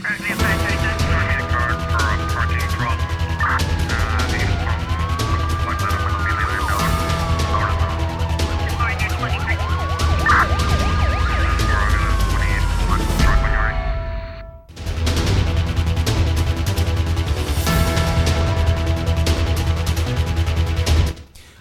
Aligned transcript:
Acredita. 0.00 0.47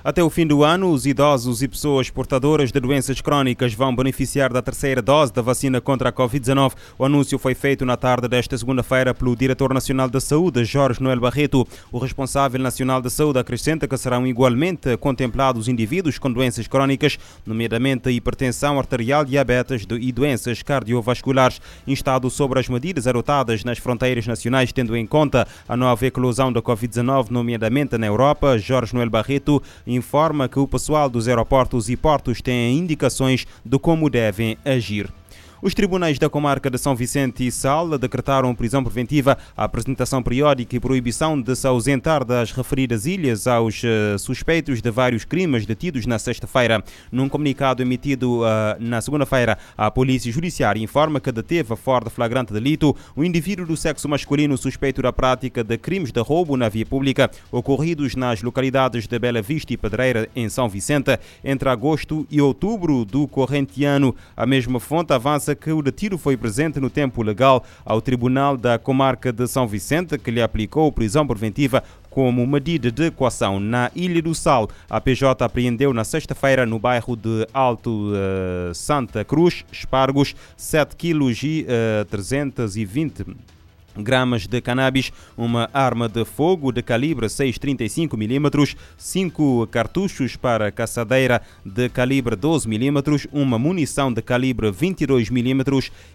Até 0.07 0.23
o 0.23 0.29
fim 0.29 0.47
do 0.47 0.63
ano, 0.63 0.89
os 0.89 1.05
idosos 1.05 1.61
e 1.61 1.67
pessoas 1.67 2.09
portadoras 2.09 2.71
de 2.71 2.79
doenças 2.79 3.19
crónicas 3.19 3.73
vão 3.73 3.93
beneficiar 3.93 4.53
da 4.53 4.61
terceira 4.61 5.01
dose 5.01 5.33
da 5.33 5.41
vacina 5.41 5.81
contra 5.81 6.07
a 6.07 6.13
Covid-19. 6.13 6.75
O 6.97 7.03
anúncio 7.03 7.37
foi 7.37 7.53
feito 7.53 7.85
na 7.85 7.97
tarde 7.97 8.25
desta 8.25 8.57
segunda-feira 8.57 9.13
pelo 9.13 9.35
Diretor 9.35 9.73
Nacional 9.73 10.09
da 10.09 10.21
Saúde, 10.21 10.63
Jorge 10.63 11.03
Noel 11.03 11.19
Barreto. 11.19 11.67
O 11.91 11.97
responsável 11.99 12.57
nacional 12.57 13.01
da 13.01 13.09
saúde 13.09 13.37
acrescenta 13.37 13.85
que 13.85 13.97
serão 13.97 14.25
igualmente 14.25 14.95
contemplados 14.95 15.67
indivíduos 15.67 16.17
com 16.17 16.31
doenças 16.31 16.67
crónicas, 16.67 17.19
nomeadamente 17.45 18.09
hipertensão 18.09 18.79
arterial, 18.79 19.25
diabetes 19.25 19.85
e 19.99 20.13
doenças 20.13 20.63
cardiovasculares. 20.63 21.59
Instado 21.85 22.29
sobre 22.29 22.61
as 22.61 22.69
medidas 22.69 23.07
adotadas 23.07 23.65
nas 23.65 23.77
fronteiras 23.77 24.25
nacionais, 24.25 24.71
tendo 24.71 24.95
em 24.95 25.05
conta 25.05 25.45
a 25.67 25.75
nova 25.75 26.05
eclosão 26.05 26.49
da 26.53 26.61
Covid-19, 26.61 27.29
nomeadamente 27.29 27.97
na 27.97 28.07
Europa, 28.07 28.57
Jorge 28.57 28.95
Noel 28.95 29.09
Barreto 29.09 29.61
informa 29.97 30.47
que 30.47 30.59
o 30.59 30.67
pessoal 30.67 31.09
dos 31.09 31.27
aeroportos 31.27 31.89
e 31.89 31.97
portos 31.97 32.41
tem 32.41 32.77
indicações 32.77 33.45
de 33.65 33.77
como 33.77 34.09
devem 34.09 34.57
agir. 34.63 35.11
Os 35.59 35.73
tribunais 35.73 36.19
da 36.19 36.29
comarca 36.29 36.69
de 36.69 36.77
São 36.77 36.95
Vicente 36.95 37.45
e 37.45 37.51
Sal 37.51 37.97
decretaram 37.97 38.53
prisão 38.53 38.83
preventiva, 38.83 39.35
a 39.55 39.63
apresentação 39.63 40.21
periódica 40.21 40.75
e 40.75 40.79
proibição 40.79 41.41
de 41.41 41.55
se 41.55 41.65
ausentar 41.65 42.23
das 42.23 42.51
referidas 42.51 43.07
ilhas 43.07 43.47
aos 43.47 43.81
uh, 43.83 44.19
suspeitos 44.19 44.83
de 44.83 44.91
vários 44.91 45.25
crimes 45.25 45.65
detidos 45.65 46.05
na 46.05 46.19
sexta-feira. 46.19 46.83
Num 47.11 47.27
comunicado 47.27 47.81
emitido 47.81 48.41
uh, 48.41 48.45
na 48.79 49.01
segunda-feira, 49.01 49.57
a 49.75 49.89
Polícia 49.89 50.31
Judiciária 50.31 50.79
informa 50.79 51.19
que 51.19 51.31
deteve 51.31 51.75
fora 51.75 52.05
de 52.05 52.11
flagrante 52.11 52.53
delito 52.53 52.95
um 53.15 53.23
indivíduo 53.23 53.65
do 53.65 53.75
sexo 53.75 54.07
masculino 54.07 54.55
suspeito 54.59 55.01
da 55.01 55.11
prática 55.11 55.63
de 55.63 55.75
crimes 55.79 56.11
de 56.11 56.21
roubo 56.21 56.55
na 56.55 56.69
via 56.69 56.85
pública 56.85 57.31
ocorridos 57.51 58.15
nas 58.15 58.43
localidades 58.43 59.07
de 59.07 59.17
Bela 59.17 59.41
Vista 59.41 59.73
e 59.73 59.77
Pedreira, 59.77 60.29
em 60.35 60.49
São 60.49 60.69
Vicente, 60.69 61.17
entre 61.43 61.67
agosto 61.67 62.27
e 62.29 62.39
outubro 62.39 63.03
do 63.03 63.27
corrente 63.27 63.83
ano. 63.83 64.15
A 64.35 64.45
mesma 64.45 64.79
fonte 64.79 65.13
avança 65.13 65.46
que 65.55 65.71
o 65.71 65.81
retiro 65.81 66.17
foi 66.17 66.35
presente 66.37 66.79
no 66.79 66.89
tempo 66.89 67.21
legal 67.21 67.63
ao 67.85 68.01
Tribunal 68.01 68.57
da 68.57 68.77
Comarca 68.77 69.31
de 69.31 69.47
São 69.47 69.67
Vicente, 69.67 70.17
que 70.17 70.31
lhe 70.31 70.41
aplicou 70.41 70.91
prisão 70.91 71.25
preventiva 71.25 71.83
como 72.09 72.47
medida 72.47 72.91
de 72.91 73.05
equação 73.05 73.59
na 73.59 73.91
Ilha 73.95 74.21
do 74.21 74.33
Sal. 74.33 74.69
A 74.89 74.99
PJ 74.99 75.43
apreendeu 75.45 75.93
na 75.93 76.03
sexta-feira 76.03 76.65
no 76.65 76.79
bairro 76.79 77.15
de 77.15 77.47
Alto 77.53 78.11
uh, 78.11 78.73
Santa 78.73 79.23
Cruz, 79.23 79.63
espargos, 79.71 80.35
7 80.55 80.95
kg 80.95 81.43
e 81.43 81.65
uh, 82.01 82.05
320 82.05 83.56
gramas 83.97 84.47
de 84.47 84.61
cannabis, 84.61 85.11
uma 85.37 85.69
arma 85.73 86.07
de 86.07 86.23
fogo 86.25 86.71
de 86.71 86.81
calibre 86.81 87.27
6,35 87.27 88.13
mm, 88.15 88.75
5 88.97 89.67
cartuchos 89.67 90.35
para 90.35 90.71
caçadeira 90.71 91.41
de 91.65 91.89
calibre 91.89 92.35
12 92.35 92.67
mm, 92.67 93.27
uma 93.31 93.57
munição 93.57 94.11
de 94.11 94.21
calibre 94.21 94.71
22 94.71 95.29
mm 95.29 95.63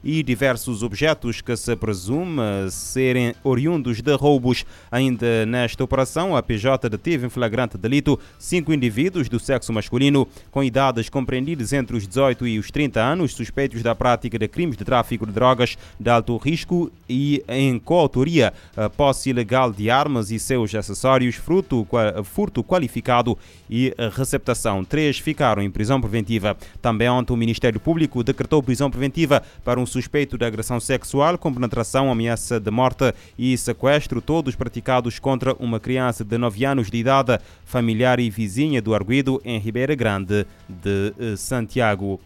e 0.03 0.23
diversos 0.23 0.83
objetos 0.83 1.41
que 1.41 1.57
se 1.57 1.75
presume 1.77 2.43
serem 2.71 3.35
oriundos 3.43 4.01
de 4.01 4.15
roubos. 4.15 4.65
Ainda 4.91 5.47
nesta 5.47 5.83
operação, 5.83 6.37
a 6.37 6.43
PJ 6.43 6.89
deteve 6.89 7.27
em 7.27 7.31
flagrante 7.31 7.77
delito 7.77 8.19
cinco 8.39 8.73
indivíduos 8.73 9.29
do 9.29 9.39
sexo 9.39 9.73
masculino 9.73 10.27
com 10.51 10.63
idades 10.63 11.09
compreendidas 11.09 11.73
entre 11.73 11.97
os 11.97 12.07
18 12.07 12.47
e 12.47 12.59
os 12.59 12.71
30 12.71 13.01
anos, 13.01 13.35
suspeitos 13.35 13.83
da 13.83 13.95
prática 13.95 14.39
de 14.39 14.49
crimes 14.49 14.77
de 14.77 14.85
tráfico 14.85 15.27
de 15.27 15.33
drogas 15.33 15.77
de 15.99 16.11
alto 16.11 16.37
risco 16.37 16.91
e 17.09 17.43
em 17.49 17.72
em 17.73 17.79
coautoria 17.79 18.53
a 18.77 18.89
posse 18.89 19.31
ilegal 19.31 19.73
de 19.73 19.91
armas 19.91 20.31
e 20.31 20.39
seus 20.39 20.75
acessórios, 20.75 21.35
fruto, 21.35 21.87
furto 22.25 22.63
qualificado 22.63 23.37
e 23.69 23.95
receptação. 24.17 24.85
Três 24.85 25.19
ficaram 25.19 25.63
em 25.63 25.71
prisão 25.71 26.01
preventiva. 26.01 26.57
Também 26.81 27.09
ontem 27.09 27.33
o 27.33 27.37
Ministério 27.37 27.81
Público 27.81 28.23
decretou 28.23 28.63
prisão 28.63 28.91
preventiva 28.91 29.43
para 29.65 29.81
um 29.81 29.87
suspeito 29.87 30.39
de 30.39 30.45
agressão 30.45 30.79
sexual 30.79 31.39
com 31.39 31.53
penetração, 31.53 32.11
ameaça 32.11 32.61
de 32.61 32.71
morte 32.71 33.13
e 33.39 33.57
sequestro, 33.57 34.21
todos 34.21 34.55
praticados 34.55 35.19
contra 35.19 35.55
uma 35.55 35.81
criança 35.81 36.25
de 36.25 36.39
9 36.39 36.65
anos 36.65 36.91
de 36.91 36.99
idade, 36.99 37.39
familiar 37.65 38.21
e 38.21 38.31
vizinha 38.31 38.83
do 38.83 38.95
Arguido, 38.95 39.41
em 39.45 39.59
Ribeira 39.59 39.95
Grande 39.95 40.47
de 40.69 41.15
eh, 41.19 41.37
Santiago. 41.37 42.21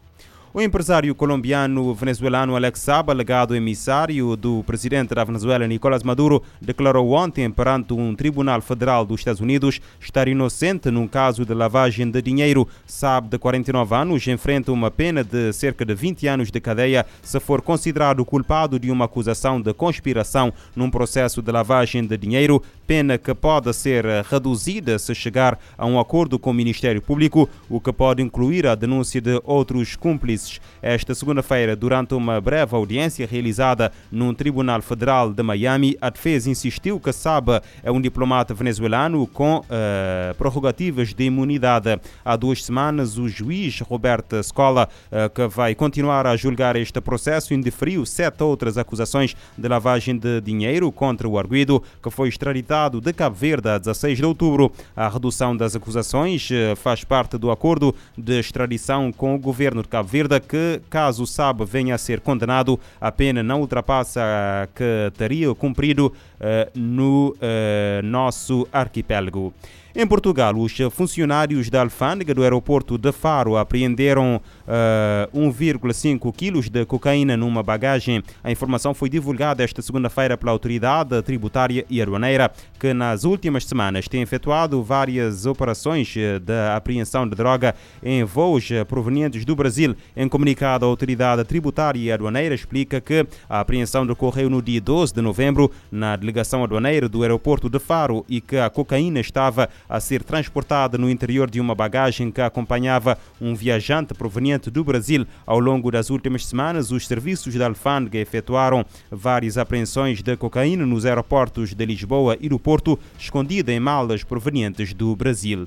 O 0.57 0.63
empresário 0.63 1.15
colombiano-venezuelano 1.15 2.57
Alex 2.57 2.81
Saba, 2.81 3.13
legado 3.13 3.55
emissário 3.55 4.35
do 4.37 4.65
presidente 4.65 5.15
da 5.15 5.23
Venezuela 5.23 5.67
Nicolás 5.67 6.03
Maduro, 6.03 6.43
declarou 6.63 7.13
ontem 7.13 7.51
perante 7.51 7.93
um 7.93 8.15
tribunal 8.15 8.63
federal 8.63 9.05
dos 9.05 9.21
Estados 9.21 9.43
Unidos 9.43 9.83
estar 10.01 10.27
inocente 10.29 10.91
num 10.91 11.07
caso 11.07 11.45
de 11.45 11.53
lavagem 11.53 12.11
de 12.11 12.23
dinheiro. 12.23 12.67
Saab, 12.87 13.29
de 13.29 13.37
49 13.37 13.95
anos, 13.95 14.27
enfrenta 14.29 14.73
uma 14.73 14.91
pena 14.91 15.23
de 15.23 15.53
cerca 15.53 15.85
de 15.85 15.95
20 15.95 16.27
anos 16.27 16.51
de 16.51 16.59
cadeia 16.59 17.05
se 17.23 17.39
for 17.39 17.61
considerado 17.61 18.25
culpado 18.25 18.79
de 18.79 18.91
uma 18.91 19.05
acusação 19.05 19.61
de 19.61 19.75
conspiração 19.75 20.55
num 20.75 20.91
processo 20.91 21.43
de 21.43 21.53
lavagem 21.53 22.07
de 22.07 22.17
dinheiro, 22.17 22.63
pena 22.87 23.19
que 23.19 23.35
pode 23.35 23.75
ser 23.75 24.07
reduzida 24.25 24.99
se 24.99 25.15
chegar 25.15 25.59
a 25.77 25.85
um 25.85 26.01
acordo 26.01 26.39
com 26.39 26.49
o 26.49 26.55
Ministério 26.55 27.03
Público, 27.03 27.47
o 27.69 27.79
que 27.79 27.93
pode 27.93 28.23
incluir 28.23 28.67
a 28.67 28.75
denúncia 28.75 29.21
de 29.21 29.39
outros 29.45 29.95
cúmplices 29.97 30.46
Esta 30.83 31.15
segunda-feira, 31.15 31.75
durante 31.75 32.15
uma 32.15 32.41
breve 32.41 32.75
audiência 32.77 33.27
realizada 33.27 33.91
num 34.11 34.33
tribunal 34.33 34.81
federal 34.81 35.33
de 35.33 35.43
Miami, 35.43 35.97
a 36.01 36.11
defesa 36.11 36.49
insistiu 36.49 37.01
que 37.01 37.13
Saba 37.13 37.63
é 37.83 37.91
um 37.91 38.01
diplomata 38.01 38.55
venezuelano 38.55 39.27
com 39.27 39.59
uh, 39.59 40.35
prerrogativas 40.37 41.13
de 41.13 41.25
imunidade. 41.25 41.99
Há 42.25 42.37
duas 42.37 42.65
semanas, 42.65 43.19
o 43.19 43.29
juiz 43.29 43.81
Roberto 43.81 44.43
Scola, 44.43 44.89
uh, 45.11 45.29
que 45.31 45.47
vai 45.49 45.75
continuar 45.75 46.27
a 46.27 46.37
julgar 46.37 46.77
este 46.77 47.01
processo, 47.01 47.53
indeferiu 47.53 48.07
sete 48.07 48.43
outras 48.43 48.79
acusações 48.79 49.35
de 49.57 49.69
lavagem 49.69 50.17
de 50.17 50.41
dinheiro 50.41 50.93
contra 50.93 51.29
o 51.29 51.39
arguido, 51.39 51.83
que 52.03 52.11
foi 52.11 52.29
extraditado 52.29 53.01
de 53.01 53.13
Cabo 53.13 53.35
Verde 53.35 53.69
a 53.71 53.79
16 53.79 54.19
de 54.19 54.25
outubro. 54.25 54.71
A 54.95 55.09
redução 55.09 55.57
das 55.57 55.75
acusações 55.75 56.49
uh, 56.51 56.77
faz 56.77 57.03
parte 57.03 57.37
do 57.37 57.51
acordo 57.51 57.95
de 58.17 58.39
extradição 58.39 59.11
com 59.11 59.35
o 59.35 59.39
governo 59.39 59.83
de 59.83 59.89
Cabo 59.89 60.09
Verde 60.09 60.36
que, 60.41 60.81
caso 60.89 61.23
o 61.23 61.27
SAB 61.27 61.65
venha 61.65 61.95
a 61.95 61.99
ser 61.99 62.21
condenado, 62.21 62.79
a 63.01 63.11
pena 63.13 63.43
não 63.43 63.61
ultrapassa 63.61 64.21
a 64.23 64.67
que 64.69 65.13
teria 65.17 65.55
cumprido 65.55 66.07
uh, 66.07 66.71
no 66.75 67.31
uh, 67.31 68.03
nosso 68.05 68.67
arquipélago. 68.73 69.53
Em 69.99 70.07
Portugal, 70.07 70.55
os 70.59 70.77
funcionários 70.93 71.71
da 71.71 71.81
alfândega 71.81 72.35
do 72.35 72.43
aeroporto 72.43 72.99
de 72.99 73.11
Faro 73.13 73.57
apreenderam 73.57 74.37
uh, 74.37 75.35
1,5 75.35 76.31
quilos 76.37 76.69
de 76.69 76.85
cocaína 76.85 77.35
numa 77.35 77.63
bagagem. 77.63 78.23
A 78.45 78.53
informação 78.53 78.93
foi 78.93 79.09
divulgada 79.09 79.65
esta 79.65 79.81
segunda-feira 79.81 80.37
pela 80.37 80.53
autoridade 80.53 81.23
tributária 81.23 81.83
e 81.89 82.03
aduaneira, 82.03 82.53
que 82.79 82.93
nas 82.93 83.25
últimas 83.25 83.65
semanas 83.65 84.07
tem 84.07 84.21
efetuado 84.21 84.83
várias 84.83 85.47
operações 85.47 86.09
de 86.09 86.53
apreensão 86.77 87.27
de 87.27 87.35
droga 87.35 87.75
em 88.03 88.23
voos 88.23 88.69
provenientes 88.87 89.47
do 89.47 89.57
Brasil. 89.57 89.97
Em 90.15 90.29
comunicado, 90.29 90.85
a 90.85 90.89
autoridade 90.89 91.43
tributária 91.45 91.99
e 91.99 92.13
aduaneira 92.13 92.55
explica 92.55 93.01
que 93.01 93.27
a 93.49 93.61
apreensão 93.61 94.07
decorreu 94.07 94.51
no 94.51 94.61
dia 94.61 94.79
12 94.79 95.15
de 95.15 95.23
novembro 95.23 95.71
na 95.91 96.17
delegação 96.17 96.63
aduaneira 96.63 97.09
do 97.09 97.23
aeroporto 97.23 97.71
de 97.71 97.79
Faro 97.79 98.27
e 98.29 98.43
que 98.43 98.59
a 98.59 98.69
cocaína 98.69 99.21
estava 99.21 99.71
a 99.89 100.01
ser 100.01 100.23
transportada 100.23 100.99
no 100.99 101.09
interior 101.09 101.51
de 101.51 101.61
uma 101.61 101.75
bagagem 101.75 102.31
que 102.31 102.41
acompanhava 102.41 103.19
um 103.41 103.55
viajante 103.55 104.15
proveniente 104.15 104.71
do 104.71 104.85
Brasil. 104.85 105.27
Ao 105.47 105.59
longo 105.59 105.91
das 105.91 106.11
últimas 106.11 106.47
semanas, 106.47 106.91
os 106.91 107.07
serviços 107.07 107.55
da 107.55 107.67
alfândega 107.67 108.19
efetuaram 108.19 108.85
várias 109.11 109.59
apreensões 109.59 110.23
de 110.23 110.37
cocaína 110.37 110.85
nos 110.85 111.07
aeroportos 111.07 111.75
de 111.75 111.87
Lisboa 111.87 112.37
e 112.41 112.49
do 112.49 112.59
Porto, 112.59 112.99
escondida 113.19 113.73
em 113.73 113.81
malas 113.81 114.25
provenientes 114.25 114.93
do 114.93 115.15
Brasil. 115.15 115.67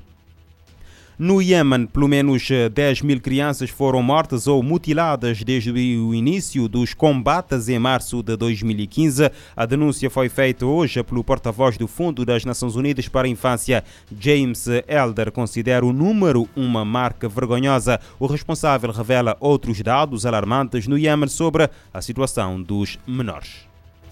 No 1.20 1.42
Iêmen, 1.42 1.86
pelo 1.86 2.08
menos 2.08 2.48
10 2.74 3.02
mil 3.02 3.20
crianças 3.20 3.70
foram 3.70 4.02
mortas 4.02 4.48
ou 4.48 4.64
mutiladas 4.64 5.44
desde 5.44 5.70
o 5.70 6.16
início 6.16 6.70
dos 6.70 6.94
combates 6.94 7.68
em 7.68 7.78
março 7.78 8.24
de 8.24 8.38
2015. 8.38 9.30
A 9.54 9.66
denúncia 9.66 10.10
foi 10.10 10.30
feita 10.30 10.66
hoje 10.66 11.04
pelo 11.04 11.22
porta-voz 11.22 11.78
do 11.78 11.90
Fundo 11.90 12.24
das 12.24 12.46
Nações 12.46 12.78
Unidas 12.78 13.10
para 13.10 13.28
a 13.28 13.30
Infância, 13.30 13.84
James 14.18 14.66
Elder. 14.88 15.30
Considera 15.30 15.86
o 15.86 15.92
número 15.92 16.48
uma 16.56 16.86
marca 16.86 17.28
vergonhosa. 17.28 18.00
O 18.18 18.26
responsável 18.26 18.90
revela 18.90 19.36
outros 19.42 19.82
dados 19.82 20.26
alarmantes 20.26 20.88
no 20.88 20.98
Iêmen 20.98 21.28
sobre 21.28 21.70
a 21.94 22.02
situação 22.02 22.62
dos 22.62 22.98
menores. 23.06 23.69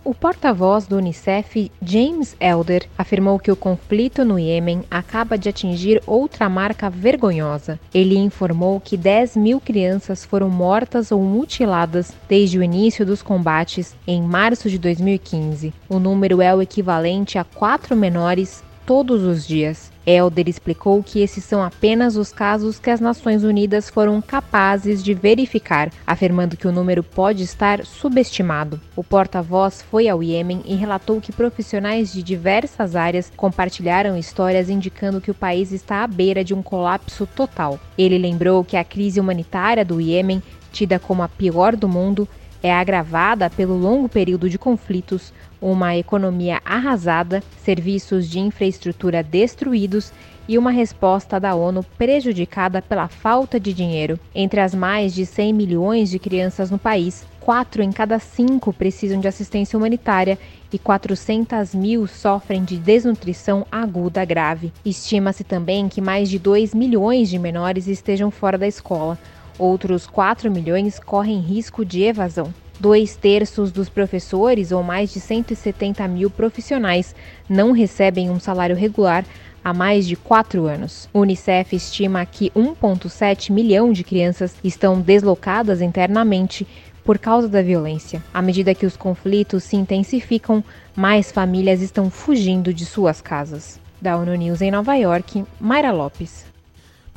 O 0.07 0.15
porta-voz 0.15 0.87
do 0.87 0.95
Unicef, 0.95 1.69
James 1.81 2.33
Elder, 2.39 2.87
afirmou 2.97 3.37
que 3.37 3.51
o 3.51 3.57
conflito 3.57 4.23
no 4.23 4.39
Iêmen 4.39 4.85
acaba 4.89 5.37
de 5.37 5.49
atingir 5.49 6.01
outra 6.07 6.47
marca 6.47 6.89
vergonhosa. 6.89 7.77
Ele 7.93 8.17
informou 8.17 8.79
que 8.79 8.95
10 8.95 9.35
mil 9.35 9.59
crianças 9.59 10.23
foram 10.23 10.49
mortas 10.49 11.11
ou 11.11 11.21
mutiladas 11.21 12.13
desde 12.25 12.57
o 12.57 12.63
início 12.63 13.05
dos 13.05 13.21
combates 13.21 13.97
em 14.07 14.21
março 14.21 14.69
de 14.69 14.77
2015. 14.79 15.73
O 15.89 15.99
número 15.99 16.41
é 16.41 16.55
o 16.55 16.61
equivalente 16.61 17.37
a 17.37 17.43
quatro 17.43 17.93
menores 17.93 18.63
todos 18.85 19.23
os 19.23 19.45
dias. 19.45 19.91
Elder 20.07 20.47
explicou 20.47 21.03
que 21.03 21.19
esses 21.19 21.43
são 21.43 21.61
apenas 21.61 22.15
os 22.15 22.31
casos 22.31 22.79
que 22.79 22.89
as 22.89 23.01
Nações 23.01 23.43
Unidas 23.43 23.89
foram 23.89 24.21
capazes 24.21 25.03
de 25.03 25.13
verificar, 25.13 25.91
afirmando 26.07 26.55
que 26.55 26.65
o 26.65 26.71
número 26.71 27.03
pode 27.03 27.43
estar 27.43 27.85
subestimado. 27.85 28.79
O 28.95 29.03
porta-voz 29.03 29.81
foi 29.81 30.07
ao 30.07 30.23
Iêmen 30.23 30.61
e 30.65 30.75
relatou 30.75 31.19
que 31.19 31.33
profissionais 31.33 32.13
de 32.13 32.23
diversas 32.23 32.95
áreas 32.95 33.29
compartilharam 33.35 34.17
histórias 34.17 34.69
indicando 34.69 35.19
que 35.19 35.29
o 35.29 35.35
país 35.35 35.73
está 35.73 36.05
à 36.05 36.07
beira 36.07 36.41
de 36.41 36.53
um 36.53 36.63
colapso 36.63 37.27
total. 37.27 37.77
Ele 37.97 38.17
lembrou 38.17 38.63
que 38.63 38.77
a 38.77 38.85
crise 38.85 39.19
humanitária 39.19 39.83
do 39.83 39.99
Iêmen, 39.99 40.41
tida 40.71 40.97
como 40.99 41.21
a 41.21 41.27
pior 41.27 41.75
do 41.75 41.89
mundo, 41.89 42.25
é 42.61 42.73
agravada 42.73 43.49
pelo 43.49 43.77
longo 43.77 44.09
período 44.09 44.49
de 44.49 44.57
conflitos, 44.57 45.33
uma 45.61 45.95
economia 45.95 46.61
arrasada, 46.63 47.43
serviços 47.63 48.29
de 48.29 48.39
infraestrutura 48.39 49.23
destruídos 49.23 50.11
e 50.47 50.57
uma 50.57 50.71
resposta 50.71 51.39
da 51.39 51.53
ONU 51.53 51.83
prejudicada 51.97 52.81
pela 52.81 53.07
falta 53.07 53.59
de 53.59 53.73
dinheiro. 53.73 54.19
Entre 54.33 54.59
as 54.59 54.73
mais 54.73 55.13
de 55.13 55.25
100 55.25 55.53
milhões 55.53 56.09
de 56.09 56.19
crianças 56.19 56.71
no 56.71 56.77
país, 56.77 57.25
quatro 57.41 57.81
em 57.81 57.91
cada 57.91 58.17
cinco 58.19 58.71
precisam 58.71 59.19
de 59.19 59.27
assistência 59.27 59.77
humanitária 59.77 60.37
e 60.71 60.77
400 60.77 61.73
mil 61.75 62.07
sofrem 62.07 62.63
de 62.63 62.77
desnutrição 62.77 63.65
aguda 63.71 64.23
grave. 64.25 64.71
Estima-se 64.85 65.43
também 65.43 65.87
que 65.87 66.01
mais 66.01 66.29
de 66.29 66.39
2 66.39 66.73
milhões 66.73 67.29
de 67.29 67.39
menores 67.39 67.87
estejam 67.87 68.31
fora 68.31 68.57
da 68.57 68.67
escola, 68.67 69.17
Outros 69.59 70.05
4 70.05 70.51
milhões 70.51 70.99
correm 70.99 71.39
risco 71.39 71.83
de 71.83 72.03
evasão. 72.03 72.53
Dois 72.79 73.15
terços 73.15 73.71
dos 73.71 73.89
professores, 73.89 74.71
ou 74.71 74.83
mais 74.83 75.11
de 75.11 75.19
170 75.19 76.07
mil 76.07 76.29
profissionais, 76.29 77.15
não 77.49 77.71
recebem 77.71 78.29
um 78.29 78.39
salário 78.39 78.75
regular 78.75 79.25
há 79.63 79.73
mais 79.73 80.07
de 80.07 80.15
quatro 80.15 80.65
anos. 80.67 81.09
O 81.11 81.21
Unicef 81.21 81.75
estima 81.75 82.23
que 82.25 82.51
1,7 82.51 83.51
milhão 83.51 83.91
de 83.91 84.03
crianças 84.03 84.55
estão 84.63 85.01
deslocadas 85.01 85.81
internamente 85.81 86.67
por 87.03 87.17
causa 87.17 87.47
da 87.47 87.61
violência. 87.61 88.21
À 88.33 88.41
medida 88.41 88.75
que 88.75 88.85
os 88.85 88.95
conflitos 88.95 89.63
se 89.63 89.75
intensificam, 89.75 90.63
mais 90.95 91.31
famílias 91.31 91.81
estão 91.81 92.11
fugindo 92.11 92.73
de 92.73 92.85
suas 92.85 93.21
casas. 93.21 93.79
Da 93.99 94.15
ONU 94.17 94.35
News 94.35 94.61
em 94.61 94.69
Nova 94.69 94.93
York, 94.95 95.43
Mayra 95.59 95.91
Lopes. 95.91 96.46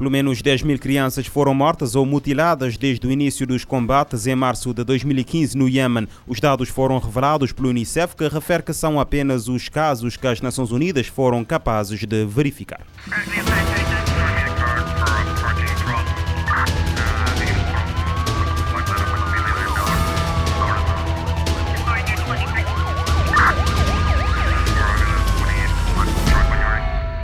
Pelo 0.00 0.10
menos 0.10 0.40
10 0.40 0.62
mil 0.62 0.78
crianças 0.78 1.26
foram 1.26 1.52
mortas 1.52 1.94
ou 1.94 2.06
mutiladas 2.06 2.78
desde 2.78 3.06
o 3.06 3.12
início 3.12 3.46
dos 3.46 3.66
combates 3.66 4.26
em 4.26 4.34
março 4.34 4.72
de 4.72 4.82
2015 4.82 5.54
no 5.58 5.68
Iêmen. 5.68 6.08
Os 6.26 6.40
dados 6.40 6.70
foram 6.70 6.98
revelados 6.98 7.52
pelo 7.52 7.68
Unicef, 7.68 8.16
que 8.16 8.26
refere 8.26 8.62
que 8.62 8.72
são 8.72 8.98
apenas 8.98 9.46
os 9.46 9.68
casos 9.68 10.16
que 10.16 10.26
as 10.26 10.40
Nações 10.40 10.72
Unidas 10.72 11.06
foram 11.06 11.44
capazes 11.44 12.00
de 12.00 12.24
verificar. 12.24 12.80